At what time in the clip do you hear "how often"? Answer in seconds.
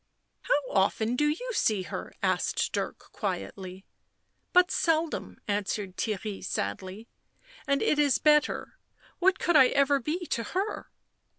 0.49-1.15